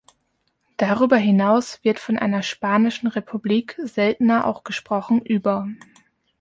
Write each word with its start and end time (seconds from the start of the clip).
Darüber 0.77 1.15
hinaus 1.17 1.79
wird 1.83 1.99
von 1.99 2.17
einer 2.17 2.41
„spanischen 2.41 3.05
Republik“ 3.05 3.79
seltener 3.83 4.47
auch 4.47 4.63
gesprochen 4.63 5.21
über 5.23 5.67